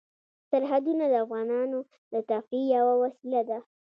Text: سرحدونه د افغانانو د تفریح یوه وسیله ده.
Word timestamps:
سرحدونه 0.51 1.05
د 1.09 1.13
افغانانو 1.25 1.79
د 2.13 2.15
تفریح 2.29 2.65
یوه 2.75 2.93
وسیله 3.03 3.41
ده. 3.49 3.59